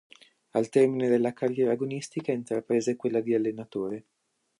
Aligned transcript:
Al 0.53 0.67
termine 0.69 1.09
della 1.09 1.31
carriera 1.31 1.73
agonistica 1.73 2.31
intraprese 2.31 2.95
quella 2.95 3.21
di 3.21 3.35
allenatore. 3.35 4.05